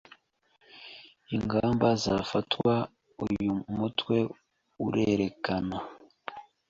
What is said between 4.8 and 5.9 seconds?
urerekana